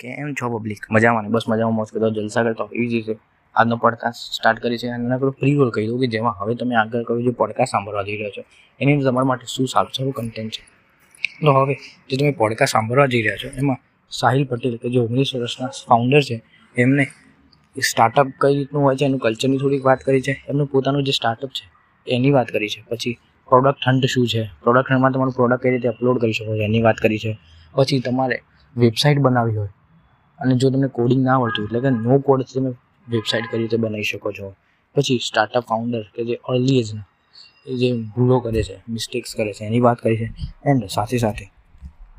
[0.00, 1.28] કેમ છો પબ્લિક મજામાં ને?
[1.28, 3.16] બસ મજામાં મોજ કરતો જલસા કરતો એવી જ રીતે
[3.54, 6.74] આજનો પોડકાસ્ટ સ્ટાર્ટ કરી છે અને આપણે ફ્રી રોલ કહી દઉં કે જેમાં હવે તમે
[6.74, 8.42] આગળ કરો જે પોડકાસ્ટ સાંભળવા જઈ રહ્યો છો,
[8.80, 10.62] એની અંદર તમારા માટે શું સારું સારું કન્ટેન્ટ છે?
[11.46, 11.74] તો હવે
[12.10, 13.76] જે તમે પોડકાસ્ટ સાંભળવા જઈ રહ્યા છો, એમાં
[14.10, 16.42] સાહિલ પટેલ, કે જે ઓગણીસ વર્ષના ફાઉન્ડર છે,
[16.76, 17.06] એમને
[17.82, 21.50] સ્ટાર્ટઅપ કઈ રીતનું હોય છે, એનું કલ્ચરની થોડીક વાત કરી છે, એમનું પોતાનું જે સ્ટાર્ટઅપ
[21.50, 21.70] છે,
[22.14, 22.84] એની વાત કરી છે.
[22.88, 24.50] પછી પ્રોડક્ટ હન્ટ શું છે?
[24.62, 27.38] પ્રોડક્ટ હન્ટમાં તમારું પ્રોડક્ટ કઈ રીતે અપલોડ કરી શકો છો, એની વાત કરી છે.
[27.72, 28.42] પછી તમારે
[28.76, 29.68] વેબસાઇટ બનાવવી હોય
[30.40, 32.70] અને જો તમને કોડિંગ ના આવડતું એટલે કે નો કોડથી તમે
[33.08, 34.54] વેબસાઇટ કઈ રીતે બનાવી શકો છો.
[34.94, 37.04] પછી સ્ટાર્ટઅપ ફાઉન્ડર કે જે અર્લી એજના
[37.66, 40.28] એ જે ભૂલો કરે છે મિસ્ટેક્સ કરે છે, એની વાત કરી છે.
[40.66, 41.46] એન્ડ સાથે સાથે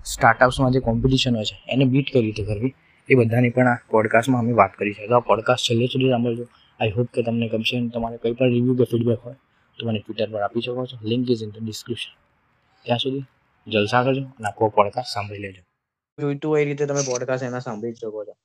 [0.05, 2.73] સ્ટાર્ટઅપ્સમાં જે કોમ્પિટિશન હોય છે, એને બીટ કઈ રીતે કરવી,
[3.09, 5.08] એ બધાની પણ આ પોડકાસ્ટમાં અમે વાત કરી છે.
[5.08, 6.47] તો આ પોડકાસ્ટ છેલ્લે સુધી સાંભળજો.
[6.80, 9.35] આઈ હોપ કે તમને ગમશે અને તમારે કંઈ પણ રિવ્યૂ કે ફીડબેક હોય,
[9.80, 10.97] તો મને ટ્વિટર પર આપી શકો છો.
[11.03, 12.13] Link is in the description
[12.83, 13.23] ત્યાં સુધી
[13.67, 15.70] જલસા કરજો અને આખો પોડકાસ્ટ સાંભળી લેજો.
[16.17, 18.35] જોઈતું હોય એ રીતે તમે પોડકાસ્ટ એના સાંભળી શકો છો.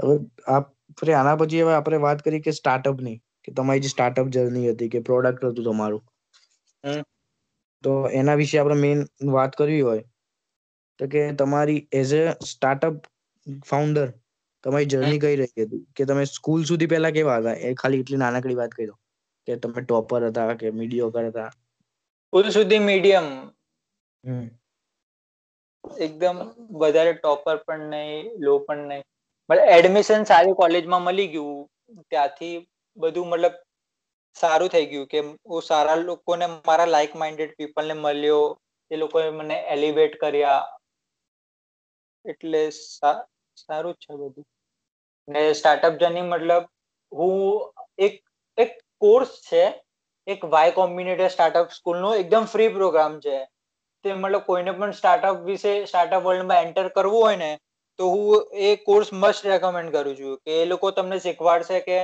[0.00, 0.16] હવે
[0.54, 4.88] આપણે આના પછી હવે આપણે વાત કરી કે સ્ટાર્ટઅપની કે તમારી જે સ્ટાર્ટઅપ જર્ની હતી
[4.88, 6.02] કે પ્રોડક્ટ હતું તમારું.
[7.84, 9.00] તો એના વિશે આપણે મેઇન
[9.32, 10.04] વાત કરવી હોય
[11.00, 12.94] તો કે તમારી એઝ અ સ્ટાર્ટઅપ
[13.70, 14.06] ફાઉન્ડર
[14.64, 15.82] તમારી જર્ની કઈ રહી હતી?
[15.96, 17.56] કે તમે સ્કૂલ સુધી પહેલા કેવા હતા?
[17.66, 18.96] એ ખાલી એટલી નાનકડી વાત કહી દો
[19.48, 21.50] કે તમે ટોપર હતા કે મીડિયોકર હતા?
[22.32, 23.26] સ્કૂલ સુધી મીડિયમ
[26.00, 26.38] એકદમ
[26.70, 29.04] વધારે ટોપર પણ નહીં લો પણ નહીં.
[29.50, 31.68] મતલબ એડમિશન સારી કોલેજમાં મળી ગયું.
[32.10, 33.52] ત્યાંથી બધું મતલબ
[34.34, 38.58] સારું થઈ ગયું કે હું સારા લોકોને મારા લાઇક માઇન્ડેડ પીપલને મળ્યો.
[38.90, 40.78] એ લોકોએ મને એલિવેટ કર્યા.
[42.24, 44.46] એટલે સારું જ છે બધું.
[45.28, 46.64] ને સ્ટાર્ટઅપ જર્ની મતલબ
[47.12, 48.22] હું એક
[48.58, 49.64] એક કોર્સ છે.
[50.26, 53.36] એક વાય કોમ્બિનેટર સ્ટાર્ટઅપ સ્કૂલનો એકદમ ફ્રી પ્રોગ્રામ છે.
[54.06, 57.52] તે મતલબ કોઈને પણ સ્ટાર્ટઅપ વિશે સ્ટાર્ટઅપ વર્લ્ડમાં એન્ટર કરવું હોય ને,
[57.98, 61.98] તો હું એ કોર્સ મસ્ટ રેકમેન્ડ કરું છું કે એ લોકો તમને શીખવાડશે કે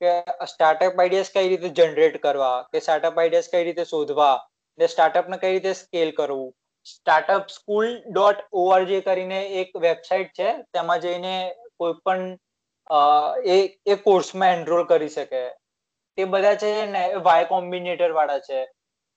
[0.00, 0.12] કે
[0.46, 4.36] સ્ટાર્ટઅપ આઈડિયાઝ કઈ રીતે જનરેટ કરવા, કે સ્ટાર્ટઅપ આઈડિયાઝ કઈ રીતે શોધવા,
[4.78, 6.50] ને સ્ટાર્ટઅપને કઈ રીતે સ્કેલ કરવું.
[6.86, 11.34] સ્ટાર્ટઅપ સ્કૂલ ડોટ ઓઆરજી કરીને એક વેબસાઇટ છે, તેમાં જઈને
[11.78, 12.30] કોઈ પણ
[13.46, 15.42] એ એ કોર્સમાં એનરોલ કરી શકે.
[16.18, 18.60] તે બધા છે ને વાય કોમ્બિનેટર વાળા છે.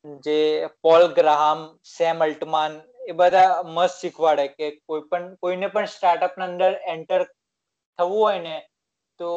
[0.05, 1.63] જે પોલ ગ્રાહમ
[1.97, 7.23] સેમ અલ્ટમાન એ બધા મસ્ત શીખવાડે કે કોઈ પણ, કોઈને પણ સ્ટાર્ટઅપ ના અંદર એન્ટર
[7.99, 8.55] થવું હોય ને,
[9.19, 9.29] તો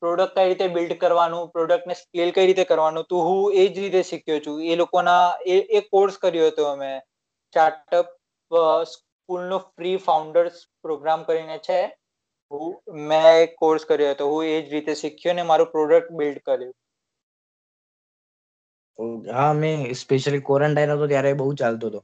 [0.00, 4.02] પ્રોડક્ટ કઈ રીતે બિલ્ડ કરવાનું પ્રોડક્ટને સ્કેલ કઈ રીતે કરવાનું, તો હું એ જ રીતે
[4.02, 4.64] શીખ્યો છું.
[4.64, 6.90] એ લોકોના, એ એ કોર્સ કર્યો હતો અમે.
[7.52, 8.06] સ્ટાર્ટઅપ
[8.84, 11.80] સ્કૂલનો ફ્રી ફાઉન્ડર્સ પ્રોગ્રામ કરીને છે.
[12.52, 14.28] હું, મેં કોર્સ કર્યો હતો.
[14.28, 16.74] હું એ જ રીતે શીખ્યો ને મારું પ્રોડક્ટ બિલ્ડ કર્યું.
[19.30, 22.00] હા મેં સ્પેશિયલી ક્વોરન્ટાઇન હતો ત્યારે બહુ ચાલતો હતો.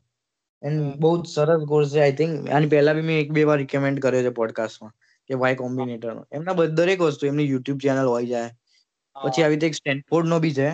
[0.62, 3.58] એન્ડ બહુ જ સરસ કોર્સ છે આઈ થિંક આની પહેલા બી મેં એક બે વાર
[3.60, 4.94] રિકમેન્ડ કર્યો છે પોડકાસ્ટમાં
[5.30, 8.50] કે વાય કોમ્બિનેટર એમના એમના દરેક વસ્તુ એમની યુટ્યુબ ચેનલ હોય જાય.
[9.16, 10.68] પછી આવી રીતે એક સ્ટેનફોર્ડ નો બી છે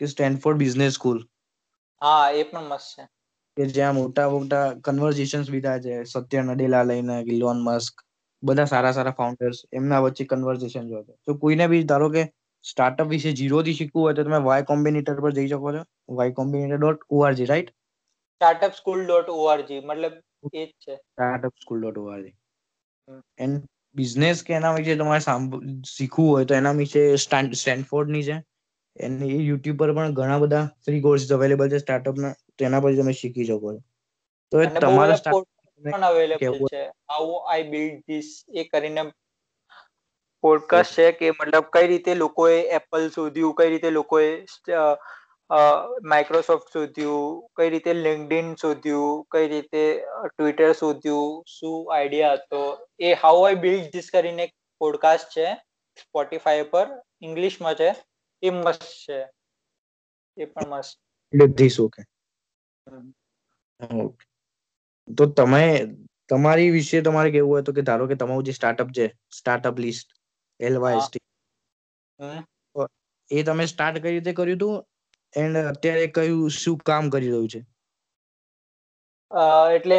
[0.00, 1.18] કે સ્ટેનફોર્ડ બિઝનેસ સ્કૂલ
[2.02, 3.04] હા એ પણ મસ્ત છે.
[3.56, 7.94] કે જ્યાં મોટા મોટા કન્વર્ઝેશન્સ બી થાય છે સત્ય નડેલા લઈને ઇલોન મસ્ક
[8.42, 12.22] બધા સારા સારા ફાઉન્ડર્સ એમના વચ્ચે કન્વર્ઝેશન જોતો તો કોઈને બી ધારો કે
[12.66, 15.82] સ્ટાર્ટઅપ વિશે જીરો થી શીખવું હોય તો તમે વાય કોમ્બિનેટર પર જઈ શકો છો.
[16.14, 17.74] Y Combinator dot org right
[18.34, 20.14] startup school dot org મતલબ
[20.54, 20.94] એ જ છે.
[21.08, 22.34] Startup school dot org
[23.38, 23.62] and
[23.96, 25.24] business કે એના વિશે તમારે
[25.90, 28.36] શીખવું હોય તો એના વિશે સ્ટેનફોર્ડની છે.
[28.96, 33.12] એની યુટ્યુબ પર પણ ઘણા બધા ફ્રી કોર્સિસ અવેલેબલ છે સ્ટાર્ટઅપ ના તેના પર તમે
[33.16, 33.80] શીખી શકો છો.
[34.52, 35.20] તો તમારા તમારા
[35.82, 36.80] પણ અવેલેબલ છે.
[37.06, 39.02] હાઉ આઈ બિલ્ડ ધીસ એ કરીને
[40.46, 44.28] પોડકાસ્ટ છે કે મતલબ કઈ રીતે લોકોએ એપલ શોધ્યું કઈ રીતે લોકોએ
[46.04, 49.82] માઇક્રોસોફ્ટ શોધ્યું કઈ રીતે લિંકડિન શોધ્યું કઈ રીતે
[50.26, 52.62] ટ્વિટર શોધ્યું શું આઈડિયા હતો
[53.00, 54.46] એ હાઉ આઈ બિલ્ડ ધીસ કરીને
[54.80, 55.46] પોડકાસ્ટ છે
[55.98, 56.86] સ્પોટીફાઈ પર
[57.22, 57.90] ઇંગ્લિશમાં છે
[58.42, 59.20] એ મસ્ત છે
[60.38, 60.98] એ પણ મસ્ત.
[61.54, 62.02] This okay.
[65.08, 65.62] તો તમે
[66.28, 70.16] તમારી વિશે તમારે કેવું હોય તો કે ધારો કે તમારું જે સ્ટાર્ટઅપ છે સ્ટાર્ટઅપ લિસ્ટ
[70.60, 71.22] એલવાયએસટી
[73.30, 74.76] એ તમે સ્ટાર્ટ કઈ રીતે કર્યું હતું?
[75.34, 77.60] એન્ડ અત્યારે કયું શું કામ કરી રહ્યું છે?
[79.76, 79.96] એટલે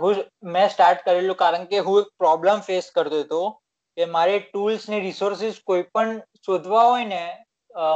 [0.00, 3.40] હું મેં સ્ટાર્ટ કરેલું કારણ કે હું એક પ્રોબ્લેમ ફેસ કરતો હતો
[3.96, 6.12] કે મારે ટૂલ્સ ને રિસોર્સિસ કોઈ પણ
[6.42, 7.22] શોધવા હોય ને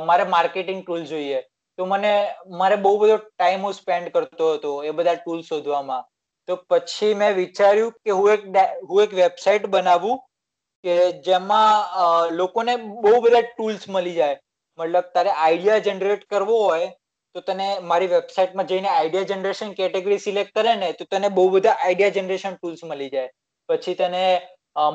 [0.07, 1.41] મારે માર્કેટિંગ ટૂલ જોઈએ.
[1.79, 2.13] તો મને
[2.55, 6.05] મારે બહુ બધો ટાઈમ હું સ્પેન્ડ કરતો હતો એ બધા ટૂલ શોધવામાં.
[6.49, 8.43] તો પછી મેં વિચાર્યું કે હું એક
[8.85, 10.17] હું એક વેબસાઇટ બનાવું
[10.87, 10.97] કે
[11.29, 12.75] જેમાં લોકોને
[13.05, 14.39] બહુ બધા ટૂલ્સ મળી જાય.
[14.79, 16.89] મતલબ તારે આઈડિયા જનરેટ કરવો હોય,
[17.35, 21.77] તો તને મારી વેબસાઇટમાં જઈને આઈડિયા જનરેશન કેટેગરી સિલેક્ટ કરે ને, તો તને બહુ બધા
[21.79, 23.31] આઈડિયા જનરેશન ટૂલ્સ મળી જાય.
[23.69, 24.25] પછી તને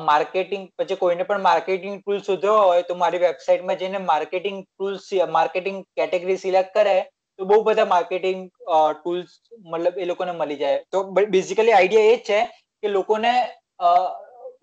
[0.07, 5.07] માર્કેટિંગ પછી કોઈને પણ માર્કેટિંગ ટૂલ શોધવા હોય, તો મારી વેબસાઇટમાં જઈને marketing tools
[5.38, 6.97] marketing category select કરે,
[7.39, 8.41] તો બહુ બધા માર્કેટિંગ
[8.97, 9.31] ટૂલ્સ
[9.71, 10.83] મતલબ એ લોકોને મળી જાય.
[10.91, 10.97] તો
[11.35, 12.39] બેઝિકલી આઈડિયા એ જ છે
[12.83, 13.31] કે લોકોને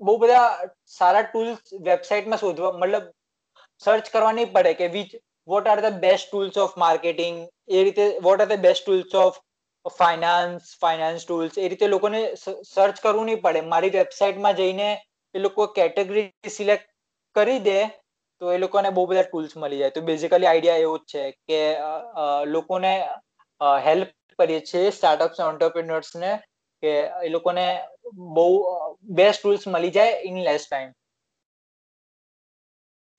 [0.01, 0.69] બહુ બધા
[0.99, 3.07] સારા ટૂલ્સ વેબસાઇટમાં શોધવા, મતલબ
[3.83, 5.11] સર્ચ કરવા નહીં પડે કે which
[5.49, 7.37] what are the best tools of marketing
[7.69, 9.39] એ રીતે what are the best tools of
[10.01, 12.21] finance finance tools એ રીતે લોકોને
[12.73, 13.63] સર્ચ કરવું નહીં પડે.
[13.73, 14.89] મારી વેબસાઇટમાં જઈને
[15.35, 16.89] એ લોકો કેટેગરી સિલેક્ટ
[17.37, 17.79] કરી દે,
[18.41, 19.95] તો એ લોકોને બહુ બધા ટૂલ્સ મળી જાય.
[19.97, 21.61] તો બેઝિકલી આઈડિયા એવો જ છે કે
[22.55, 22.93] લોકોને
[23.87, 26.33] હેલ્પ કરીએ છીએ સ્ટાર્ટઅપ્સ ઓન્ટરપ્રિન્યોર્સને
[26.83, 26.93] કે
[27.27, 27.65] એ લોકોને
[28.13, 28.49] બહુ
[29.03, 30.93] બેસ્ટ ટૂલ્સ મળી જાય ઇન લેસ ટાઈમ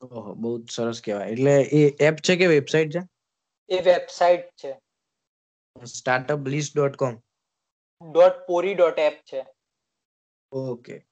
[0.01, 1.29] ઓહો બહુ સરસ કહેવાય.
[1.29, 3.01] એટલે એ એપ છે કે વેબસાઇટ છે?
[3.69, 4.79] એ વેબસાઇટ છે.
[5.85, 7.19] Startup list dot com
[8.13, 9.45] dot પોરી dot app છે.
[10.51, 11.05] ઓકે.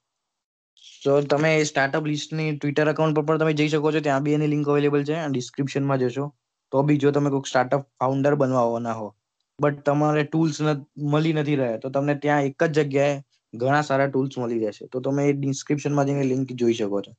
[1.04, 4.00] સો તમે સ્ટાર્ટઅપ લિસ્ટની ટ્વિટર અકાઉન્ટ પર પણ તમે જઈ શકો છો.
[4.00, 5.14] ત્યાં બી એની લિંક અવેલેબલ છે.
[5.28, 6.34] ડિસ્ક્રિપ્શનમાં જશો.
[6.70, 9.14] તો બી જો તમે કોઈક સ્ટાર્ટઅપ ફાઉન્ડર બનવાના હો.
[9.60, 10.60] બટ તમારે ટૂલ્સ
[10.98, 11.78] મળી નથી રહ્યા.
[11.78, 13.22] તો તમને ત્યાં એક જ જગ્યાએ
[13.52, 17.12] ઘણા સારા ટૂલ્સ મળી જશે તો તમે એ ડિસ્ક્રિપ્શનમાં જઈને લિંક જોઈ શકો છો.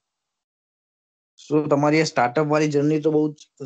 [1.39, 3.21] સો તમારી સ્ટાર્ટઅપ વાળી જર્ની તો બહુ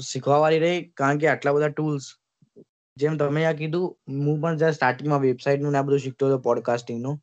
[0.06, 2.10] શીખવા વાળી રહી કારણ કે આટલા બધા ટૂલ્સ
[2.98, 3.88] જેમ તમે આ કીધું
[4.20, 7.18] હું પણ જ્યારે સ્ટાર્ટિંગમાં વેબસાઇટનું ને આ બધું શીખતો હતો પોડકાસ્ટિંગનું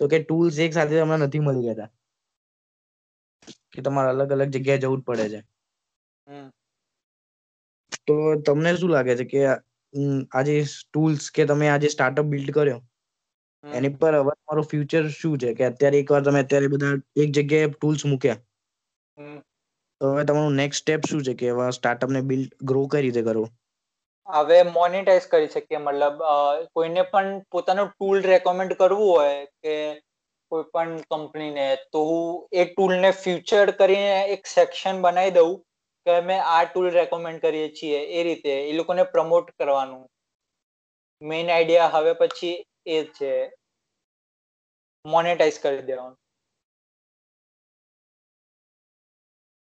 [0.00, 1.90] તો કે ટૂલ્સ એક સાથે તમને નથી મળી રહેતા.
[3.72, 5.40] કે તમારે અલગ અલગ જગ્યાએ જવું જ પડે છે.
[8.06, 8.14] તો
[8.44, 9.40] તમને શું લાગે છે કે
[10.34, 10.54] આજે
[10.84, 12.80] ટૂલ્સ કે તમે આજે સ્ટાર્ટઅપ બિલ્ડ કર્યો
[13.74, 15.54] એની પર હવે તમારો ફ્યુચર શું છે?
[15.54, 18.38] કે અત્યારે એકવાર તમે અત્યારે બધા એક જગ્યાએ ટૂલ્સ મૂક્યા.
[20.00, 21.34] તો હવે તમારું નેક્સ્ટ સ્ટેપ શું છે?
[21.34, 23.50] કે હવે સ્ટાર્ટઅપ ને બિલ્ડ ગ્રો કઈ રીતે કરવું?
[24.28, 26.22] હવે મોનેટાઇઝ કરી શકીએ મતલબ
[26.72, 29.76] કોઈને પણ પોતાનું ટૂલ રેકમેન્ડ કરવું હોય કે
[30.52, 35.54] કોઈ પણ કંપનીને તો હું એ ટૂલને ફ્યુચર કરીને એક સેક્શન બનાવી દઉં
[36.06, 38.54] કે અમે આ ટૂલ રેકમેન્ડ કરીએ છીએ એ રીતે.
[38.70, 40.06] એ લોકોને પ્રમોટ કરવાનું.
[41.22, 42.56] મેઇન આઈડિયા હવે પછી
[42.86, 43.32] એ છે.
[45.04, 46.18] મોનેટાઇઝ કરી દેવાનું.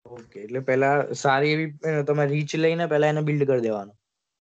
[0.06, 1.68] ઓકે એટલે પહેલા સારી એવી
[2.08, 3.96] તમે રીચ લઈને પહેલા એને બિલ્ડ કરી દેવાનું.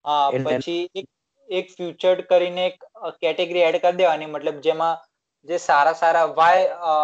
[0.06, 1.08] હા પછી એક
[1.50, 2.78] એક ફ્યુચર્ડ કરીને એક
[3.22, 4.30] કેટેગરી એડ કરી દેવાની.
[4.30, 4.96] મતલબ જેમાં
[5.48, 6.96] જે સારા સારા why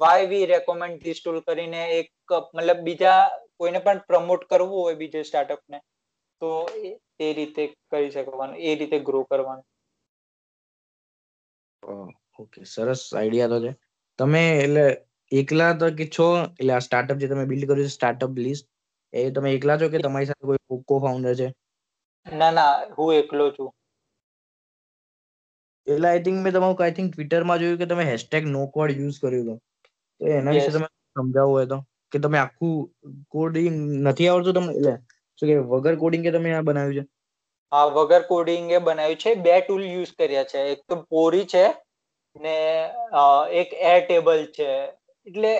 [0.00, 2.08] why we recommend this tool કરીને એક
[2.54, 3.20] મતલબ બીજા
[3.56, 5.78] કોઈને પણ પ્રમોટ કરવું હોય બીજે સ્ટાર્ટઅપને
[6.42, 6.50] તો
[7.20, 9.66] એ રીતે કરી શકવાનું એ રીતે ગ્રો કરવાનું.
[12.38, 13.72] ઓકે સરસ આઈડિયા તો છે.
[14.18, 14.84] તમે એટલે
[15.32, 16.28] એકલા તો કે છો?
[16.52, 18.66] એટલે આ સ્ટાર્ટઅપ જે તમે બિલ્ડ કર્યું છે સ્ટાર્ટઅપ લિસ્ટ
[19.12, 21.48] એ તમે એકલા છો કે તમારી સાથે કોઈ કો ફાઉન્ડર છે?
[22.26, 23.70] ના ના હું એકલો છું.
[25.86, 29.18] એટલે આઈ થિંક મેં તમારું આઈ થિંક ટ્વિટરમાં જોયું કે તમે હેશટેગ નો કોડ યુઝ
[29.20, 29.58] કર્યું હતું.
[30.20, 31.78] તો એના વિશે તમે સમજાવવું હોય તો.
[32.12, 32.74] કે તમે આખું
[33.32, 34.72] કોડિંગ નથી આવડતું તમને?
[34.74, 34.94] એટલે
[35.38, 37.04] શું કે વગર કોડિંગ કે તમે આ બનાવ્યું છે?
[37.72, 39.34] હા વગર કોડિંગ એ બનાવ્યું છે.
[39.38, 40.60] બે ટૂલ યુઝ કર્યા છે.
[40.72, 41.64] એક તો પોરી છે
[42.36, 42.56] ને
[43.60, 44.70] એક એર ટેબલ છે.
[45.26, 45.52] એટલે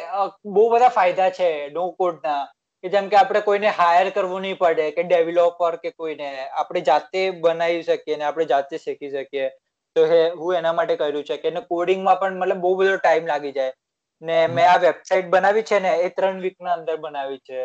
[0.47, 1.85] બહુ બધા ફાયદા છે નો.
[1.95, 2.43] કોડના
[2.85, 6.29] કે જેમ કે આપણે કોઈને હાયર કરવું નહીં પડે કે ડેવલપર કે કોઈને.
[6.53, 9.51] આપણે જાતે બનાવી શકીએ ને આપણે જાતે શીખી શકીએ.
[9.97, 11.37] તો હે હું એના માટે કર્યું છે.
[11.39, 13.73] કે કોડિંગમાં પણ મતલબ બહુ બધો ટાઈમ લાગી જાય.
[14.23, 17.61] ને મેં આ વેબસાઇટ બનાવી છે ને એ ત્રણ વીકના અંદર બનાવી છે.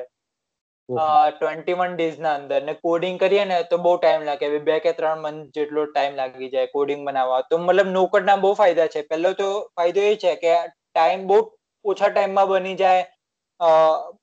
[0.89, 2.59] ટ્વેન્ટી વન ડેઝ ના અંદર.
[2.67, 4.45] ને કોડિંગ કરીએ ને તો બહુ ટાઈમ લાગે.
[4.69, 7.41] બે કે ત્રણ મંથ જેટલો ટાઈમ લાગી જાય કોડિંગ બનાવવા.
[7.49, 9.03] તો મતલબ નો ના બહુ ફાયદા છે.
[9.09, 11.39] પહેલો તો ફાયદો એ છે કે ટાઈમ બહુ
[11.85, 13.03] ઓછા ટાઈમમાં બની જાય.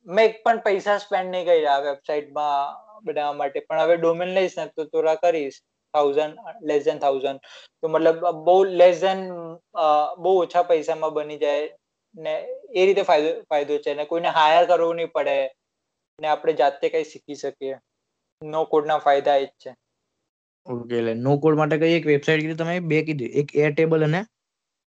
[0.06, 3.60] મેં એક પણ પૈસા સ્પેન્ડ નહીં કર્યા વેબસાઇટમાં બનાવવા માટે.
[3.68, 5.60] પણ હવે ડોમેન લઈશ ને તો થોડા કરીશ.
[5.94, 6.36] થાઉઝન્ડ
[6.68, 7.40] લેસ દેન થાઉઝન્ડ
[7.82, 9.18] તો મતલબ બહુ લેસ દેન
[10.24, 11.66] બહુ ઓછા પૈસામાં બની જાય
[12.14, 12.34] ને
[12.74, 15.36] એ રીતે ફાયદો ફાયદો છે ને કોઈને હાયર કરવું નહીં પડે.
[16.22, 17.76] ને આપણે જાતે કઈ શીખી શકીએ.
[18.42, 19.70] નો કોડના ફાયદા એ જ છે.
[20.66, 22.76] ઓકે એટલે નો કોડ માટે કઈ એક વેબસાઇટ કીધી તમે?
[22.88, 23.32] બે કીધી.
[23.40, 24.20] એક એર ટેબલ અને?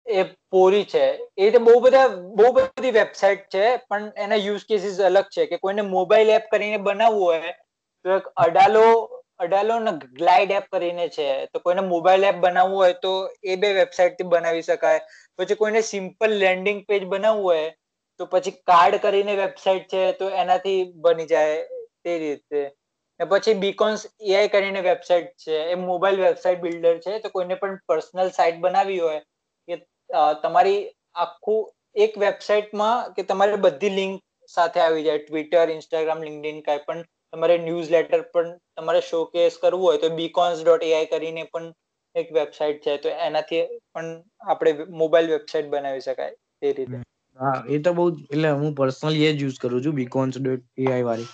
[0.06, 1.04] એ પોરી છે.
[1.36, 5.56] એ તો બહુ બધા બહુ બધી વેબસાઇટ છે પણ એના યુઝ કેસીસ અલગ છે કે
[5.58, 7.52] કોઈને મોબાઈલ એપ કરીને બનાવવું હોય
[8.04, 8.84] તો એક અડાલો
[9.38, 11.28] અડાલો ને ગ્લાઇડ એપ કરીને છે.
[11.52, 13.12] તો કોઈને મોબાઈલ એપ બનાવવું હોય તો
[13.44, 15.00] એ બે વેબસાઇટથી બનાવી શકાય.
[15.38, 17.66] પછી કોઈને સિમ્પલ લેન્ડિંગ પેજ બનાવવું હોય
[18.20, 21.60] તો પછી કાર્ડ કરીને વેબસાઇટ છે તો એનાથી બની જાય
[22.04, 22.60] તે રીતે.
[23.20, 27.80] ને પછી બીકોન્સ એઆઈ કરીને વેબસાઇટ છે, એ મોબાઈલ વેબસાઇટ બિલ્ડર છે, તો કોઈને પણ
[27.88, 29.20] પર્સનલ સાઇટ બનાવી હોય
[29.68, 29.80] કે
[30.42, 30.80] તમારી
[31.24, 31.60] આખું
[32.04, 37.56] એક વેબસાઇટમાં કે તમારે બધી લિંક સાથે આવી જાય ટ્વિટર ઇન્સ્ટાગ્રામ લિંકડિન કાંઈ પણ તમારે
[37.62, 41.72] ન્યૂઝ લેટર પણ તમારે શોકેસ કરવું હોય તો બીકોન્સ ડોટ એઆઈ કરીને પણ
[42.14, 44.10] એક વેબસાઇટ છે, તો એનાથી પણ
[44.48, 46.98] આપણે મોબાઈલ વેબસાઇટ બનાવી શકાય એ રીતે.
[47.38, 51.04] હા એ તો બહુ એટલે હું પર્સનલી એ જ યુઝ કરું છું બીકોન્સ ડોટ એઆઈ
[51.04, 51.30] વાળી.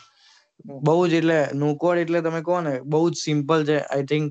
[0.83, 3.79] બહુ જ એટલે નો કોડ એટલે તમે કહો ને બહુ જ સિમ્પલ છે.
[3.87, 4.29] આઈ થિંક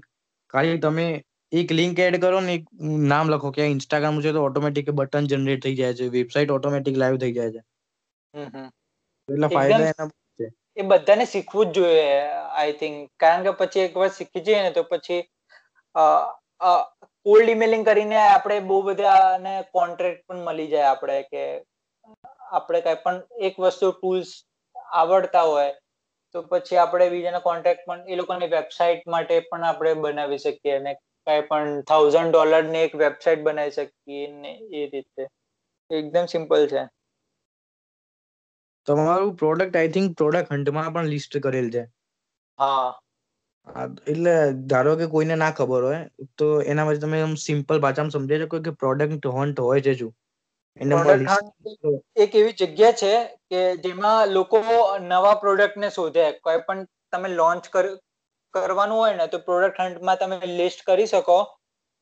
[0.54, 1.06] ખાલી તમે
[1.52, 2.64] એક લિંક એડ કરો ને એક
[3.08, 7.20] નામ લખો કે ઇન્સ્ટાગ્રામ છે તો ઓટોમેટિક બટન જનરેટ થઈ જાય છે વેબસાઇટ ઓટોમેટિક લાઈવ
[7.20, 7.62] થઈ જાય છે.
[9.30, 10.08] એટલે ફાયદા એના
[10.40, 10.46] છે.
[10.76, 12.06] એ બધાને શીખવું જ જોઈએ
[12.54, 15.22] આઈ થિંક કારણ કે પછી એકવાર શીખી જઈએ ને તો પછી
[17.30, 21.44] કોલ્ડ ઇમેલિંગ કરીને આપણે બહુ બધાને કોન્ટ્રાક્ટ પણ મળી જાય આપણે કે
[22.52, 24.46] આપણે કઈ પણ એક વસ્તુ ટૂલ્સ
[24.92, 25.74] આવડતા હોય
[26.34, 30.94] તો પછી આપણે બીજાના કોન્ટેક્ટ પણ એ લોકોની વેબસાઇટ માટે પણ આપણે બનાવી શકીએ અને
[30.94, 35.28] કઈ પણ થાઉઝન્ડ ડોલરની એક વેબસાઇટ બનાવી શકીએ ને એ રીતે.
[35.90, 36.88] એકદમ સિમ્પલ છે.
[38.86, 41.84] તમારું પ્રોડક્ટ આઈ થિંક પ્રોડક્ટ હન્ટમાં પણ લિસ્ટ કરેલ છે.
[42.60, 43.00] હા,
[44.08, 44.34] એટલે
[44.68, 46.02] ધારો કે કોઈને ના ખબર હોય
[46.38, 50.12] તો એના માટે તમે એમ સિમ્પલ ભાષામાં સમજાવી શકો કે પ્રોડક્ટ હન્ટ હોય છે શું?
[50.82, 51.68] પ્રોડક્ટ હન્ટ
[52.18, 53.12] એક એવી જગ્યા છે
[53.48, 54.60] કે જેમાં લોકો
[55.06, 56.26] નવા પ્રોડક્ટને શોધે.
[56.42, 57.64] કોઈ પણ તમે લોન્ચ
[58.54, 61.40] કરવાનું હોય ને તો પ્રોડક્ટ હન્ટમાં તમે લિસ્ટ કરી શકો.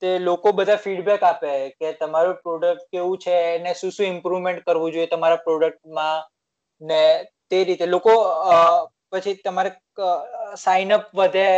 [0.02, 4.92] તે લોકો બધા ફીડબેક આપે કે તમારું પ્રોડક્ટ કેવું છે એને શું શું ઇમ્પ્રુવમેન્ટ કરવું
[4.92, 6.24] જોઈએ તમારા પ્રોડક્ટમાં
[6.82, 7.02] ને
[7.48, 7.86] તે રીતે.
[7.88, 8.14] લોકો
[9.12, 9.72] પછી તમારે
[10.58, 11.50] સાઇનઅપ વધે,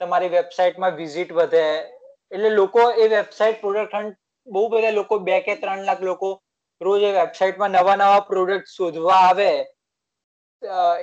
[0.00, 1.66] તમારી વેબસાઇટમાં વિઝિટ વધે.
[2.32, 4.16] એટલે લોકો એ વેબસાઇટ પ્રોડક્ટ હન્ટ
[4.48, 6.28] બહુ બધા લોકો બે કે ત્રણ લાખ લોકો
[6.80, 9.50] રોજ એ વેબસાઇટમાં નવા નવા પ્રોડક્ટ શોધવા આવે.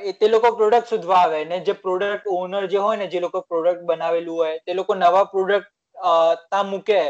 [0.03, 3.42] એ તે લોકો પ્રોડક્ટ શોધવા આવે ને જે પ્રોડક્ટ ઓનર જે હોય ને જે લોકો
[3.44, 7.01] પ્રોડક્ટ બનાવેલું હોય, તે લોકો નવા પ્રોડક્ટ ત્યાં મૂકે,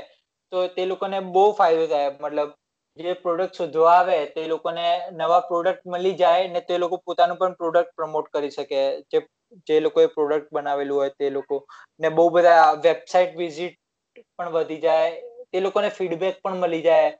[0.51, 2.09] તો તે લોકોને બહુ ફાયદો થાય.
[2.19, 2.49] મતલબ
[2.97, 7.55] જે પ્રોડક્ટ શોધવા આવે તે લોકોને નવા પ્રોડક્ટ મળી જાય ને તે લોકો પોતાનું પણ
[7.55, 8.81] પ્રોડક્ટ પ્રમોટ કરી શકે.
[9.09, 9.19] જે
[9.67, 11.57] જે લોકોએ પ્રોડક્ટ બનાવેલું હોય તે લોકો.
[11.99, 13.75] ને બહુ બધા વેબસાઇટ વિઝિટ
[14.29, 15.11] પણ વધી જાય.
[15.49, 17.11] તે લોકોને ફીડબેક પણ મળી જાય.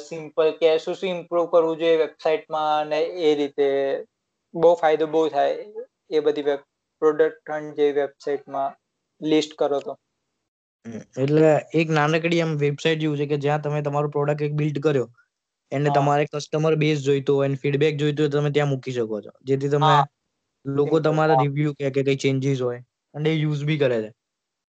[0.00, 3.68] સિમ્પલ કે શું શું ઇમ્પ્રુવ કરવું જોઈએ વેબસાઇટમાં ને એ રીતે.
[4.54, 6.56] બહુ ફાયદો બહુ થાય એ બધી
[7.02, 7.48] પ્રોડક્ટ
[7.78, 8.72] જે વેબસાઇટમાં
[9.20, 9.92] લિસ્ટ કરો તો.
[11.16, 15.06] એટલે એક નાનકડી એમ વેબસાઇટ જેવું છે કે જ્યાં તમે તમારો પ્રોડક્ટ એક બિલ્ડ કર્યો
[15.72, 19.32] એને તમારે કસ્ટમર બેઝ જોઈતો હોય ફીડબેક જોઈતું હોય તમે ત્યાં મૂકી શકો છો.
[19.42, 19.94] જેથી તમે
[20.64, 22.80] લોકો તમારા રિવ્યુ કે કે કઈ ચેન્જીસ હોય
[23.14, 24.10] અને એ યુઝ બી કરે છે.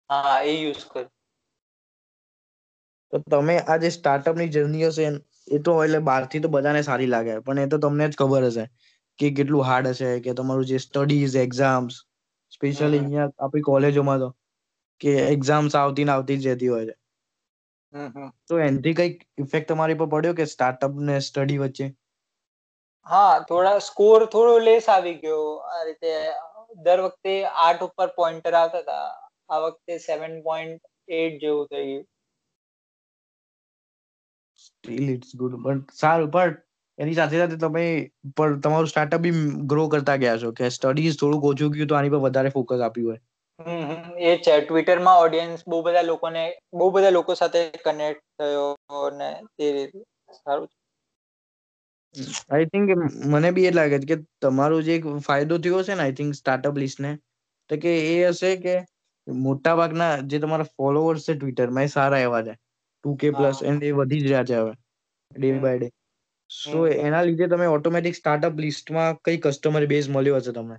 [0.09, 1.05] હા એ યુઝ કર.
[3.13, 5.05] તો તમે આ જે સ્ટાર્ટઅપની જર્ની હશે
[5.51, 8.65] એ તો એટલે બહારથી તો બધાને સારી લાગે પણ એ તો તમને જ ખબર હશે
[9.19, 11.93] કે કેટલું હાર્ડ હશે કે તમારું જે સ્ટડીઝ એક્ઝામ્સ
[12.51, 14.29] સ્પેશિયલી અહિયાં આપણી કોલેજોમાં તો
[15.01, 16.95] કે એક્ઝામ્સ આવતી ને આવતી જ જતી હોય છે.
[18.47, 21.87] તો એનથી કંઈક ઇફેક્ટ તમારી પર પડ્યો કે સ્ટાર્ટઅપ ને સ્ટડી વચ્ચે?
[23.07, 25.45] હા થોડા સ્કોર થોડો લેસ આવી ગયો.
[25.69, 26.11] આ રીતે
[26.85, 29.07] દર વખતે આઠ ઉપર પોઈન્ટર આવતા હતા.
[29.49, 30.81] આ વખતે સેવન પોઈન્ટ
[31.17, 32.05] એટ જેવું થઈ ગયું.
[34.59, 36.57] સ્ટીલ ઇટ્સ ગુડ પણ સારું પણ
[36.99, 37.83] એની સાથે સાથે તમે
[38.35, 39.33] પણ તમારું સ્ટાર્ટઅપ બી
[39.73, 40.53] ગ્રો કરતા ગયા છો.
[40.53, 43.21] કે સ્ટડીઝ થોડુંક ઓછું ગયું તો આની પર વધારે ફોકસ આપ્યું હોય.
[43.59, 44.53] એ છે.
[44.61, 48.67] ટ્વિટરમાં ઓડિયન્સ બહુ બધા લોકોને બહુ બધા લોકો સાથે કનેક્ટ થયો
[49.13, 49.99] ને તે રીતે.
[50.37, 50.69] સારું
[52.49, 52.87] આઈ થિંક
[53.27, 56.31] મને બી એ લાગે છે કે તમારો જે એક ફાયદો થયો છે ને આઈ થિંક
[56.35, 57.11] સ્ટાર્ટઅપ લિસ્ટને
[57.69, 58.75] તો કે એ હશે કે
[59.27, 62.53] મોટા ભાગના જે તમારા ફોલોવર્સ છે ટ્વિટરમાં એ સારા એવા છે.
[62.95, 64.73] ટુ કે પ્લસ એન્ડ એ એ વધી જ રહ્યા છે હવે
[65.31, 65.89] ડે બાય ડે
[66.49, 70.77] સો એના લીધે તમે ઓટોમેટિક સ્ટાર્ટઅપ લિસ્ટમાં કઈ કસ્ટમર બેઝ મળ્યો હશે તમને?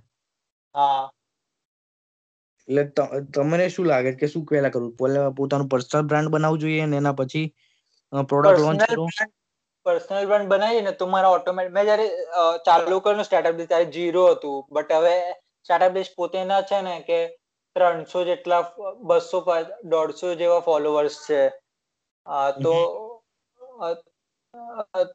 [0.75, 1.09] હા.
[2.69, 2.83] એટલે
[3.33, 4.93] તમને શું લાગે કે શું પહેલા કરવું
[5.37, 7.45] પોતાનું પર્સનલ બ્રાન્ડ બનાવવું જોઈએ ને એના પછી
[8.23, 9.05] પ્રોડક્ટ લોન્ચ કરો?
[9.85, 12.07] પર્સનલ બ્રાન્ડ બનાવીએ ને તો મારા ઓટોમેટિક મેં જયારે
[12.65, 14.57] ચાલુ કર્યું સ્ટાર્ટઅપ ત્યારે જીરો હતું.
[14.69, 15.15] બટ હવે
[15.65, 17.19] સ્ટાર્ટઅપ લિસ્ટ પોતેના છે ને કે
[17.75, 18.61] ત્રણસો જેટલા
[19.05, 19.39] બસો
[19.87, 21.41] દોઢસો જેવા ફોલોવર્સ છે.
[22.57, 22.75] તો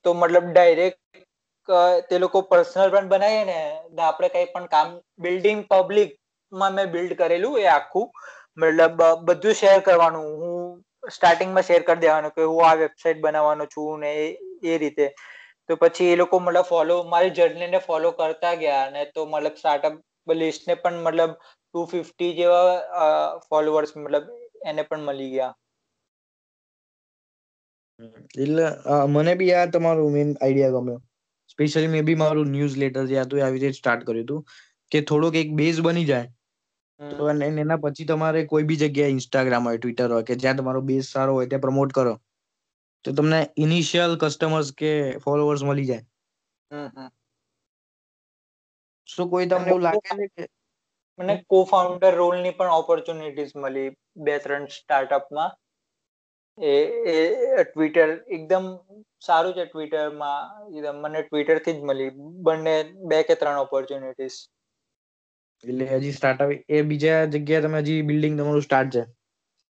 [0.03, 1.01] તો મતલબ ડાયરેક્ટ
[2.09, 3.59] તે લોકો પર્સનલ બ્રાન્ડ બનાવીએ ને
[4.05, 6.23] આપણે કઈ પણ કામ બિલ્ડિંગ પબ્લિકમાં
[6.57, 8.09] મેં બિલ્ડ કરેલું એ આખું.
[8.57, 10.29] મતલબ બધું શેર કરવાનું.
[10.41, 14.11] હું સ્ટાર્ટિંગમાં શેર કરી દેવાનું કે હું આ વેબસાઇટ બનાવવાનો છું ને
[14.65, 15.07] એ રીતે.
[15.69, 19.95] તો પછી એ લોકો મતલબ ફોલો મારી જર્નીને ફોલો કરતા ગયા ને તો મતલબ સ્ટાર્ટઅપ
[20.37, 21.33] લિસ્ટને પણ મતલબ
[21.67, 23.11] ટુ ફિફ્ટી જેવા
[23.49, 24.25] ફોલોવર્સ મતલબ
[24.65, 25.53] એને પણ મળી ગયા.
[28.37, 28.67] એટલે
[29.13, 31.01] મને બી આ તમારું મેન આઈડિયા ગમ્યો.
[31.51, 34.43] સ્પેશિયલી મે બી મારું ન્યૂઝ લેટર જે હતું આવી રીતે સ્ટાર્ટ કર્યું હતું.
[34.93, 36.29] કે થોડોક એક બેઝ બની જાય.
[37.01, 41.07] તો એના પછી તમારે કોઈ બી જગ્યાએ ઇન્સ્ટાગ્રામ હોય ટ્વિટર હોય કે જ્યાં તમારો બેઝ
[41.09, 42.15] સારો હોય ત્યાં પ્રમોટ કરો.
[43.05, 44.93] તો તમને ઇનિશિયલ કસ્ટમર્સ કે
[45.25, 46.05] ફોલોવર્સ મળી જાય.
[49.09, 50.45] શું કોઈ તમને એવું લાગે છે કે
[51.19, 53.91] મને કો ફાઉન્ડર રોલની પણ ઓપોર્ચ્યુનિટીસ મળી
[54.25, 55.53] બે ત્રણ સ્ટાર્ટઅપમાં
[56.59, 56.73] એ
[57.13, 58.67] એ ટ્વિટર એકદમ
[59.23, 60.43] સારું છે ટ્વિટરમાં
[60.95, 61.03] માં.
[61.03, 62.11] મને ટ્વિટરથી જ મળી.
[62.47, 62.75] બંને
[63.11, 64.39] બે કે ત્રણ ઓપોર્ચ્યુનિટીઝ
[65.65, 69.03] એટલે હજી સ્ટાર્ટઅપ એ બીજા જગ્યાએ તમે હજી બિલ્ડિંગ તમારું સ્ટાર્ટ છે.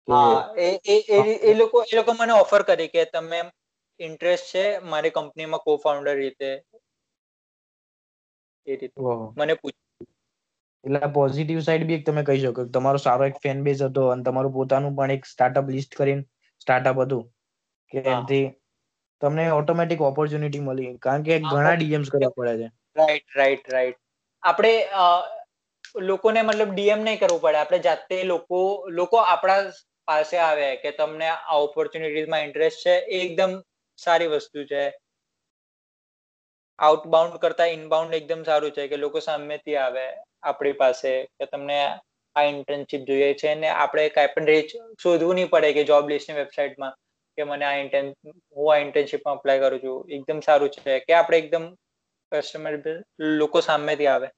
[0.08, 0.96] હા એ એ
[1.42, 3.38] એ- લોકો એ લોકો મને ઓફર કરી કે તમે
[4.00, 6.50] ઇન્ટરેસ્ટ છે મારી કંપનીમાં કો ફાઉન્ડર રીતે.
[8.66, 9.00] એ રીતે.
[9.36, 9.76] મને પૂછ
[10.84, 14.08] એટલે પોઝિટિવ સાઈડ બી એક તમે કહી શકો કે તમારો સારો એક ફેન બેઝ હતો
[14.08, 16.24] અને તમારું પોતાનું પણ એક સ્ટાર્ટઅપ લિસ્ટ કરીને
[16.60, 17.24] સ્ટાર્ટઅપ હતું.
[17.92, 18.10] કે હા.
[18.10, 18.44] એનાથી
[19.22, 20.96] તમને ઓટોમેટિક ઓપોર્ચ્યુનિટી મળી.
[20.98, 22.68] કારણ કે ઘણા ડીએમ્સ કરવા પડે છે.
[22.96, 23.98] રાઈટ રાઈટ રાઈટ
[24.42, 24.72] આપણે
[26.00, 27.58] લોકોને મતલબ ડીએમ નહીં કરવું પડે.
[27.58, 29.60] આપણે જાતે લોકો લોકો આપણા
[30.08, 33.52] પાસે આવે કે તમને આ ઓપોર્ચ્યુનિટીઝમાં ઇન્ટરેસ્ટ છે, એ એકદમ
[33.98, 34.82] સારી વસ્તુ છે.
[36.78, 40.04] આઉટબાઉન્ડ કરતા ઇનબાઉન્ડ એકદમ સારું છે કે લોકો સામેથી આવે
[40.42, 41.78] આપણી પાસે કે તમને
[42.36, 44.70] આ ઇન્ટર્નશિપ જોઈએ છે ને આપણે કાંઈ પણ રીચ
[45.02, 46.94] શોધવું નહીં પડે કે જોબ લિસ્ટની વેબસાઇટમાં
[47.38, 48.08] કે મને આ ઇન્ટર્ન
[48.56, 49.98] હું આ ઇન્ટર્નશીપમાં અપ્લાય કરું છું.
[50.16, 51.64] એકદમ સારું છે કે આપણે એકદમ
[52.32, 52.74] કસ્ટમર
[53.40, 54.28] લોકો સામેથી આવે.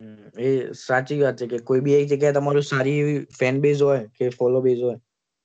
[0.00, 3.80] હમ, એ સાચી વાત છે કે કોઈ બી એક જગ્યાએ તમારું સારી એવી ફેન બેઝ
[3.82, 4.98] હોય કે ફોલો બેઝ હોય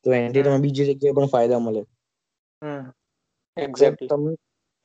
[0.05, 0.45] તો એનાથી હમ.
[0.45, 1.81] તમે બીજી જગ્યાએ પણ ફાયદા મળે.
[2.61, 2.83] હમ
[3.57, 4.31] તો એક્ઝેક્ટલી તમે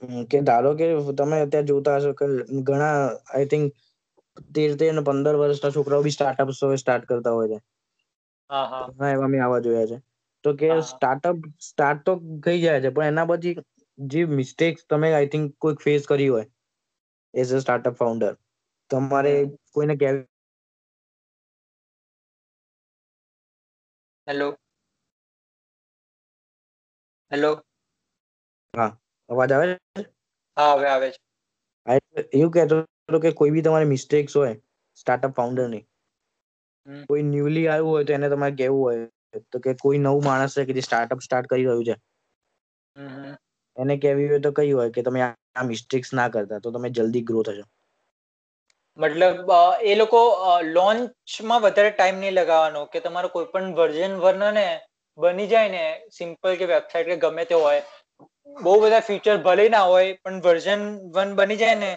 [0.02, 2.24] હમ, કે ધારો કે તમે અત્યારે જોતા હશો કે
[2.64, 2.96] ઘણા
[3.30, 3.66] આઈ થિંક
[4.52, 7.58] તેર તેર ને પંદર વર્ષના છોકરાઓ બી સ્ટાર્ટઅપ સ્ટાર્ટ કરતા હોય છે.
[8.50, 8.90] હા હા.
[8.90, 9.98] ઘણા એવા મેં આવા જોયા છે.
[10.44, 10.84] તો કે હા.
[10.88, 12.12] સ્ટાર્ટઅપ સ્ટાર્ટ તો
[12.42, 13.54] થઈ જાય છે પણ એના પછી
[13.98, 16.46] જે મિસ્ટેક્સ તમે આઈ થિંક કોઈક ફેસ કરી હોય
[17.34, 18.32] એઝ અ સ્ટાર્ટઅપ ફાઉન્ડર
[18.90, 19.56] તમારે હમ.
[19.76, 20.26] કોઈને કહેવી
[24.26, 24.48] હેલો
[27.30, 27.50] હેલો
[28.74, 28.90] હા
[29.28, 30.02] અવાજ આવે છે
[30.56, 31.20] હા હવે આવે છે
[32.32, 34.54] એવું કહેતો હતો કે કોઈ બી તમારી મિસ્ટેક્સ હોય
[34.98, 35.84] સ્ટાર્ટઅપ ફાઉન્ડર ફાઉન્ડરની
[37.06, 39.04] કોઈ ન્યુલી આવ્યું હોય તો એને તમારે કેવું હોય
[39.52, 41.94] તો કે કોઈ નવું માણસ છે કે જે સ્ટાર્ટઅપ સ્ટાર્ટ કરી રહ્યું છે.
[43.76, 47.24] એને કેવી હોય તો કઈ હોય કે તમે આ મિસ્ટેક્સ ના કરતા તો તમે જલ્દી
[47.24, 47.64] ગ્રો થશો
[49.00, 49.50] મતલબ
[49.82, 50.20] એ લોકો
[50.76, 54.68] લોન્ચમાં વધારે ટાઈમ નહીં લગાવવાનો કે તમારો કોઈ પણ વર્ઝન વર્ન ને
[55.18, 55.84] બની જાય ને
[56.18, 57.82] સિમ્પલ કે વેબસાઇટ કે ગમે તે હોય.
[58.56, 60.82] બહુ બધા ફીચર ભલે ના હોય, પણ વર્ઝન
[61.14, 61.90] વન બની જાય ને,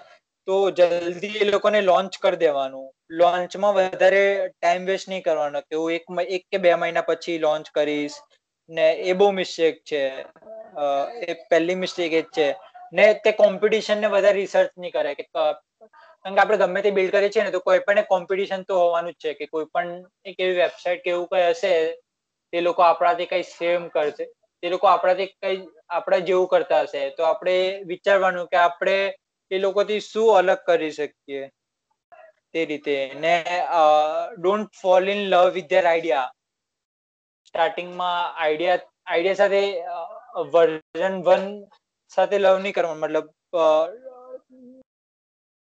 [0.47, 2.87] તો જલ્દી એ લોકોને લોન્ચ કરી દેવાનું.
[3.21, 5.61] લોન્ચમાં વધારે ટાઈમ વેસ્ટ નહીં કરવાનો.
[5.61, 8.19] કે હું એક એક કે બે મહિના પછી લોન્ચ કરીશ
[8.69, 10.03] ને, એ બહુ મિસ્ટેક છે.
[11.27, 12.47] એ પહેલી મિસ્ટેક એ જ છે.
[12.93, 15.25] ને તે કોમ્પિટિશન ને વધારે રિસર્ચ નહીં કરે કે
[16.25, 19.13] કારણ કે આપણે ગમે તે બિલ્ડ કરીએ છીએ ને, તો કોઈ પણ કોમ્પિટિશન તો હોવાનું
[19.13, 19.89] જ છે કે કોઈ પણ
[20.25, 21.73] એક એવી વેબસાઇટ કે એવું કઈ હશે,
[22.53, 24.25] તે લોકો આપણાથી કઈ સેમ કરશે.
[24.63, 25.57] તે લોકો આપણાથી કઈ,
[25.89, 27.01] આપણા જેવું કરતા હશે.
[27.17, 27.57] તો આપણે
[27.91, 28.95] વિચારવાનું કે આપણે
[29.51, 31.43] એ લોકોથી શું અલગ કરી શકીએ
[32.53, 32.95] તે રીતે.
[33.23, 33.35] ને
[34.37, 36.31] don't fall in love with their idea
[37.47, 39.61] સ્ટાર્ટિંગમાં આઈડિયા આઈડિયા સાથે
[40.53, 41.45] વર્ઝન વન
[42.11, 43.01] સાથે લવ નહીં કરવાનું.
[43.03, 43.27] મતલબ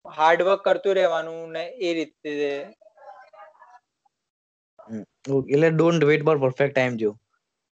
[0.05, 2.33] હાર્ડવર્ક કરતું રહેવાનું ને એ રીતે.
[5.49, 7.11] એટલે don't wait for perfect time જો.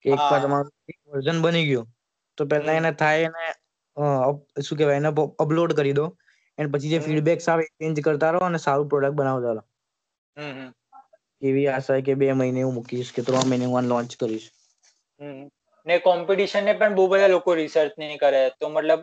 [0.06, 0.72] કે એક વાર તમારું
[1.12, 1.88] વર્ઝન બની ગયું
[2.38, 3.46] તો પેલા એને થાય એને
[4.64, 6.06] શું કેવાય એને અપલોડ કરી દો.
[6.58, 9.64] એન્ડ પછી જે ફીડબેક્સ આવે ચેન્જ કરતા રહો અને સારું પ્રોડક્ટ બનાવતા રહો.
[11.42, 14.48] એવી આશા કે બે મહિને હું મૂકીશ કે ત્રણ મહિને હું લોન્ચ કરીશ.
[15.20, 15.48] હમ.
[15.86, 18.42] ને કોમ્પિટિશન ને પણ બહુ બધા લોકો રિસર્ચ નહીં કરે.
[18.60, 19.02] તો મતલબ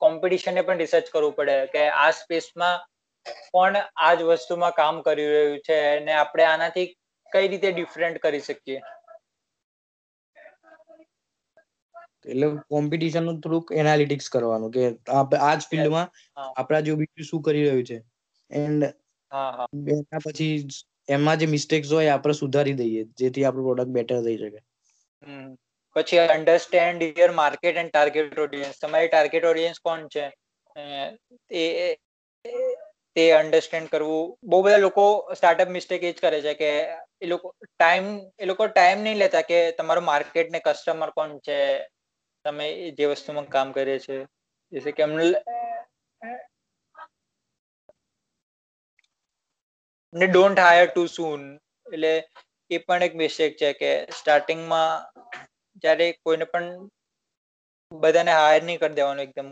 [0.00, 2.76] કોમ્પિટિશનને પણ રિસર્ચ કરવું પડે કે આ સ્પેસમાં
[3.50, 3.80] કોણ
[4.14, 6.86] જ વસ્તુમાં કામ કરી રહ્યું છે અને આપણે આનાથી
[7.32, 8.80] કઈ રીતે ડિફરન્ટ કરી શકીએ?
[12.26, 14.82] એટલે કોમ્પિટિશનનું થોડુંક એનાલિટિક્સ કરવાનું કે
[15.42, 16.50] આજ ફિલ્ડમાં હા.
[16.56, 17.98] આપણા જો બીજું શું કરી રહ્યું છે?
[18.50, 18.82] એન્ડ
[19.92, 20.54] એના પછી
[21.08, 24.60] એમાં જે મિસ્ટેક્સ હોય આપણે સુધારી દઈએ જેથી આપણું પ્રોડક્ટ બેટર થઈ શકે.
[25.96, 30.24] પછી understand your market and target audience તમારી ટાર્ગેટ ઓડિયન્સ કોણ છે?
[31.50, 31.64] એ
[33.16, 34.24] તે અન્ડરસ્ટેન્ડ કરવું.
[34.44, 35.04] બહુ બધા લોકો
[35.34, 36.70] સ્ટાર્ટઅપ મિસ્ટેક એ જ કરે છે કે
[37.20, 38.06] એ લોકો ટાઈમ
[38.38, 41.58] એ લોકો ટાઈમ નહીં લેતા કે તમારું માર્કેટ ને કસ્ટમર કોણ છે?
[42.44, 44.16] તમે જે વસ્તુમાં કામ કરે છે.
[44.72, 45.04] જૈસે કે
[50.14, 51.42] ને ડોન્ટ હાયર ટુ સૂન
[51.86, 52.12] એટલે
[52.70, 54.94] એ પણ એક મિસ્ટેક છે કે સ્ટાર્ટિંગમાં
[55.82, 56.66] જયારે કોઈને પણ
[57.92, 59.48] બધાને હાયર નહીં કરી દેવાનું એકદમ.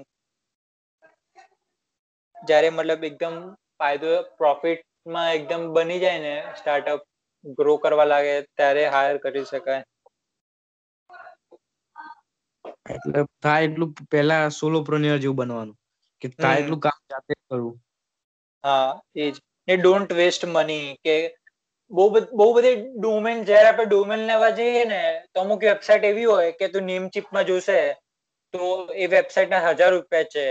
[2.36, 3.36] જયારે મતલબ એકદમ
[3.78, 7.00] ફાયદો પ્રોફિટમાં એકદમ બની જાય ને સ્ટાર્ટઅપ
[7.56, 9.82] ગ્રો કરવા લાગે ત્યારે હાયર કરી શકાય.
[12.88, 15.76] એટલે થાય એટલું પહેલા સોલો પ્રોનિયર જેવું બનવાનું
[16.22, 17.76] કે થાય એટલું કામ જાતે કરવું.
[18.64, 19.30] હા એજ
[19.68, 21.14] ને ડોન્ટ વેસ્ટ મની કે
[21.90, 25.00] બહુ બહુ બધી ડોમેન, જ્યારે આપણે ડોમેન લેવા જઈએ ને,
[25.34, 27.80] તો અમુક વેબસાઇટ એવી હોય કે તું નેમ ચીપમાં જોશે,
[28.54, 30.46] તો એ વેબસાઇટના હજાર રૂપિયા છે.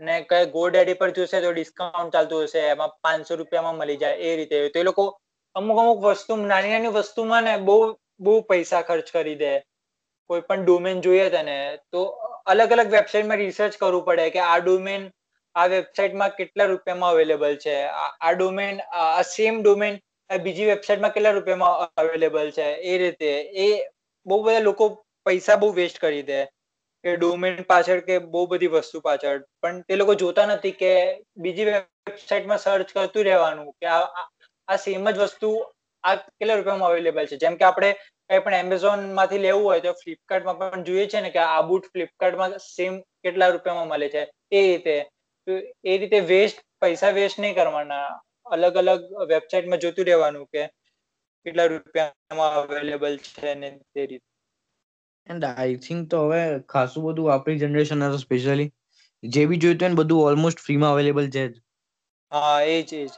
[0.00, 4.16] ને કઈ ગો ડેડી પર જોશે તો ડિસ્કાઉન્ટ ચાલતું હશે, એમાં પાંચસો રૂપિયામાં મળી જાય,
[4.16, 4.56] એ રીતે.
[4.68, 5.06] તો એ લોકો
[5.56, 7.78] અમુક અમુક વસ્તુ, નાની નાની વસ્તુમાં ને બહુ
[8.20, 9.54] બહુ પૈસા ખર્ચ કરી દે.
[10.30, 12.04] કોઈ પણ ડોમેન જોઈએ તને, તો
[12.46, 15.08] અલગ અલગ વેબસાઇટમાં રિસર્ચ કરવું પડે કે આ ડોમેન,
[15.54, 17.76] આ વેબસાઇટમાં કેટલા રૂપિયામાં અવેલેબલ છે.
[18.20, 19.98] આ ડોમેન, આ સેમ ડોમેન
[20.30, 22.62] બીજી વેબસાઇટમાં કેટલા રૂપિયામાં અવેલેબલ છે?
[22.62, 23.30] એ રીતે.
[23.56, 23.66] એ
[24.26, 24.88] બહુ બધા લોકો
[25.24, 26.44] પૈસા બહુ વેસ્ટ કરી દે.
[27.04, 29.42] કે ડોમેન પાછળ કે બહુ બધી વસ્તુ પાછળ.
[29.62, 30.92] પણ તે લોકો જોતા નથી કે
[31.36, 33.72] બીજી વેબસાઇટમાં સર્ચ કરતું રહેવાનું.
[33.72, 34.26] કે આ
[34.68, 35.52] આ સેમ જ વસ્તુ
[36.04, 37.36] આ કેટલા રૂપિયામાં અવેલેબલ છે?
[37.36, 37.92] જેમ કે આપણે
[38.30, 42.58] કઈ પણ એમેઝોનમાંથી લેવું હોય તો ફ્લિપકાર્ટમાં પણ જોઈએ છે ને કે આ બુટ ફ્લિપકાર્ટમાં
[42.66, 44.22] સેમ કેટલા રૂપિયામાં મળે છે?
[44.52, 44.96] એ રીતે.
[45.84, 48.08] એ રીતે વેસ્ટ પૈસા વેસ્ટ નહીં કરવાના.
[48.50, 50.62] અલગ અલગ વેબસાઇટમાં જોતું રહેવાનું કે
[51.46, 54.28] કેટલા રૂપિયામાં અવેલેબલ છે ને તે રીતે.
[55.26, 58.70] એન્ડ આઈ થિંક તો હવે ખાસું બધું આપણી જનરેશન તો સ્પેશિયલી
[59.22, 61.62] જે બી જોઈતું હોય ને બધું ઓલમોસ્ટ ફ્રીમાં અવેલેબલ છે જ.
[62.32, 63.12] હા એ જ એ જ.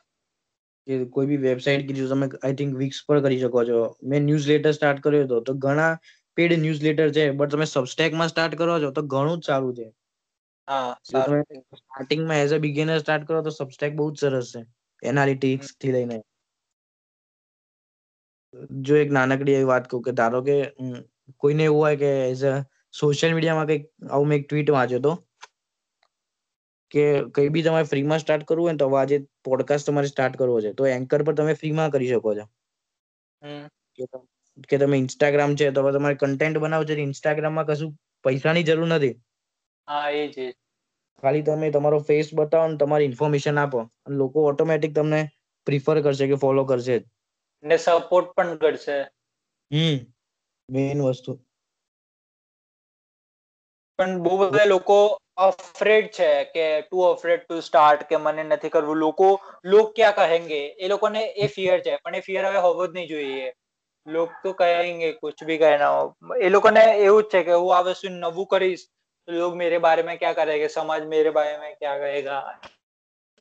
[0.86, 3.78] કે કોઈ બી વેબસાઇટ કીધું તમે આઈ થિંક વિક્સ પર કરી શકો છો.
[4.06, 5.90] મેં ન્યૂઝ લેટર સ્ટાર્ટ કર્યો હતો તો ઘણા
[6.36, 9.86] પેડ ન્યૂઝ લેટર છે બટ તમે સબસ્ટેકમાં સ્ટાર્ટ કરો છો તો ઘણું જ સારું છે.
[10.68, 14.62] હા સ્ટાર્ટિંગમાં એઝ અ બિગિનર સ્ટાર્ટ કરો તો સબસ્ટેક બહુ જ સરસ છે.
[15.02, 16.18] એનાલિટિક્સથી લઈને.
[18.82, 20.56] જો એક નાનકડી એવી વાત કહું કે ધારો કે
[21.40, 22.54] કોઈને એવું હોય કે એઝ અ
[22.94, 25.12] સોશિયલ મીડિયામાં કંઈક આવું મેં એક ટ્વીટ વાંચ્યો હતો
[26.92, 30.58] કે કઈ બી તમારે ફ્રીમાં સ્ટાર્ટ કરવું હોય ને તો આજે પોડકાસ્ટ તમારે સ્ટાર્ટ કરવો
[30.60, 30.70] છે.
[30.74, 32.44] તો એન્કર પર તમે ફ્રીમાં કરી શકો છો.
[34.68, 37.90] કે તમે ઇન્સ્ટાગ્રામ છે તો તમારે કન્ટેન્ટ બનાવવું છે ઇન્સ્ટાગ્રામમાં કશું
[38.24, 39.14] પૈસાની જરૂર નથી.
[39.88, 40.36] હા એ જ.
[41.22, 43.80] ખાલી તમે તમારો ફેસ બતાવો ને તમારી ઇન્ફોર્મેશન આપો.
[44.02, 45.20] અને લોકો ઓટોમેટિક તમને
[45.66, 46.96] પ્રિફર કરશે કે ફોલો કરશે
[47.64, 48.98] ને સપોર્ટ પણ કરશે.
[49.70, 49.98] હમ.
[50.68, 51.32] મેઇન વસ્તુ.
[53.98, 54.96] પણ બહુ બધા લોકો
[55.38, 59.00] અફ્રેડ છે કે ટુ અફ્રેડ ટુ સ્ટાર્ટ કે મને નથી કરવું.
[59.00, 59.28] લોકો
[59.66, 60.62] લોક ક્યાં કહેંગે?
[60.78, 63.48] એ લોકોને એ ફિયર છે પણ એ ફિયર હવે હોવો જ નહીં જોઈએ.
[64.06, 66.00] લોક તો કહેંગે કુછ ભી કહેના
[66.40, 68.84] એ લોકોને એવું જ છે કે હું આ વસ્તુ નવું કરીશ
[69.28, 72.42] લોગ મેરે બારે મેં ક્યાં કરેગે સમાજ મેરે બારે મેં ક્યાં કહેગા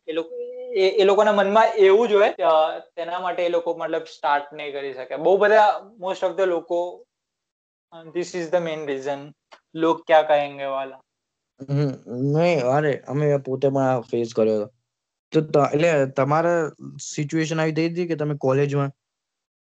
[0.07, 0.41] એ લોકો
[0.73, 2.51] એ લોકોના મનમાં એવું જ હોય
[2.95, 6.81] તેના માટે એ લોકો મતલબ સ્ટાર્ટ નહીં કરી શકે બહુ બધા મોસ્ટ ઓફ ધ લોકો
[8.13, 9.23] this is the main reason
[9.75, 11.01] લોક ક્યાં કહેંગે વાલા
[12.29, 14.69] નહીં અરે અમે પોતે પણ ફેસ કર્યો
[15.33, 16.59] હતો તો એટલે તમારા
[17.05, 18.93] સિચ્યુએશન આવી થઈ હતી કે તમે કોલેજમાં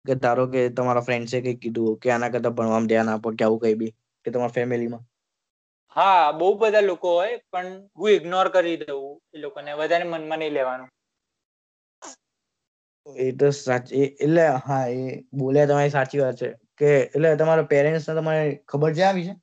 [0.06, 3.62] કે ધારો કે તમારા ફ્રેન્ડ્સે કંઈક કીધું કે આના કરતા ભણવામાં ધ્યાન આપો કે આવું
[3.62, 3.92] કઈ બી
[4.26, 5.04] કે તમારા ફેમિલીમાં
[5.96, 9.72] હા બહુ બધા લોકો હોય પણ હું ઇગ્નોર કરી દઉં એ લોકોને.
[9.80, 10.90] વધારે મનમાં નહીં લેવાનું.
[13.06, 15.02] એ તો સાચી એટલે હા એ
[15.36, 16.50] બોલ્યા તમારી સાચી વાત છે.
[16.80, 19.34] કે એટલે તમારા પેરેન્ટ્સ ને તમારે ખબર છે આવી છે?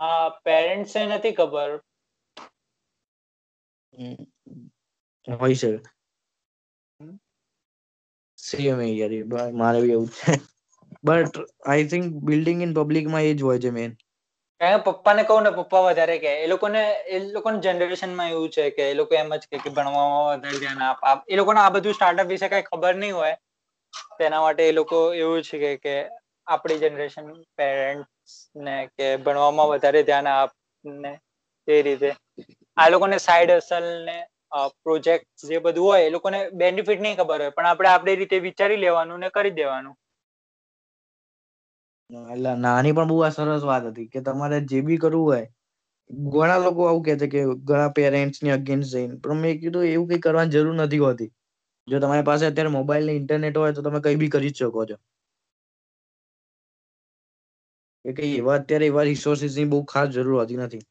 [0.00, 1.70] હા પેરેન્ટ્સ ને નથી ખબર.
[5.26, 5.82] હોય શકે.
[8.38, 9.14] સેમ યાર
[9.54, 10.32] મારે બી એવું છે.
[11.04, 11.34] But
[11.66, 13.90] I think building in પબ્લિકમાં એ જ હોય છે મેન
[14.60, 18.70] કારણ કે પપ્પાને કહું ને, પપ્પા વધારે કે એ લોકોને, એ લોકોની જનરેશનમાં એવું છે
[18.70, 21.24] કે એ લોકો એમ જ કે ભણવામાં વધારે ધ્યાન આપ.
[21.28, 23.36] એ લોકોને આ બધું સ્ટાર્ટઅપ વિશે કઈ ખબર નહીં હોય.
[24.18, 25.96] તેના માટે એ લોકો એવું છે કે
[26.46, 30.50] આપણી જનરેશન પેરેન્ટ્સ ને કે ભણવામાં વધારે ધ્યાન આપ
[30.84, 31.12] ને
[31.68, 32.10] તે રીતે.
[32.76, 34.16] આ લોકોને સાઈડ અસલ ને
[34.82, 37.50] પ્રોજેક્ટ જે બધું હોય, એ લોકોને બેનિફિટ નહીં ખબર હોય.
[37.50, 39.94] પણ આપણે આપણી રીતે વિચારી લેવાનું ને કરી દેવાનું.
[42.10, 45.46] એટલે નાની પણ બહુ સરસ વાત હતી કે તમારે જે બી કરવું હોય,
[46.30, 50.22] ઘણા લોકો આવું કે છે કે ઘણા પેરેન્ટ્સની અગેન્સ્ટ જઈને, પણ મેં કીધું એવું કઈ
[50.22, 51.30] કરવાની જરૂર નથી હોતી.
[51.88, 54.96] જો તમારી પાસે અત્યારે મોબાઈલ ને ઇન્ટરનેટ હોય તો તમે કઈ બી કરી શકો છો.
[58.04, 60.84] કે એવા, અત્યારે એવા રિસોર્સિસની બહુ ખાસ જરૂર હોતી નથી.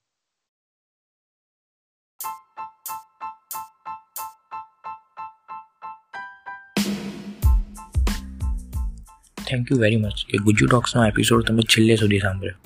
[9.49, 12.57] થેન્ક યુ વેરી મચ કે ગુજુ ટોક્સનો એપિસોડ તમે છેલ્લે સુધી સાંભળ્યો.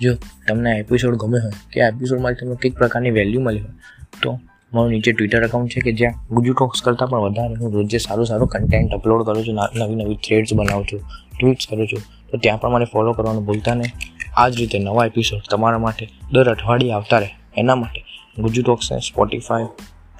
[0.00, 0.10] જો
[0.48, 3.74] તમને એપિસોડ ગમે હોય, કે એપિસોડમાંથી તમને કંઈક પ્રકારની વેલ્યુ મળી હોય,
[4.22, 4.30] તો
[4.72, 8.26] મારું નીચે ટ્વિટર એકાઉન્ટ છે કે જ્યાં ગુજુ ટોક્સ કરતાં પણ વધારે હું રોજે સારું
[8.26, 11.00] સારું કન્ટેન્ટ અપલોડ કરું છું નવી નવી થ્રેડ્સ બનાવું છું
[11.38, 13.92] ટ્વીટ્સ કરું છું, તો ત્યાં પણ મને ફોલો કરવાનું ભૂલતા નહીં.
[14.36, 17.30] આ જ રીતે નવા એપિસોડ તમારા માટે દર અઠવાડિયે આવતા રહે.
[17.56, 18.00] એના માટે
[18.38, 19.68] Gujju ટોક્સને Spotify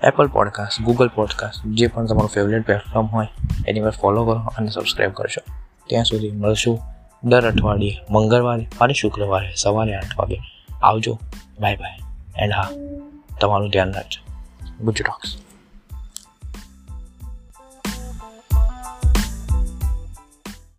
[0.03, 3.29] Apple podcast Google podcast જે પણ તમારું ફેવરેટ પ્લેટફોર્મ હોય,
[3.69, 5.43] એની પર ફોલો કરો અને સબસ્ક્રાઈબ કરશો
[5.89, 6.81] ત્યાં સુધી મળશું.
[7.25, 10.41] દર અઠવાડિયે, મંગળવારે અને શુક્રવારે સવારે આઠ વાગે.
[10.83, 11.19] આવજો.
[11.61, 11.99] Bye bye.
[12.37, 12.71] એન્ડ હા,
[13.41, 14.29] તમારું ધ્યાન રાખજો.
[14.85, 15.03] ગુજ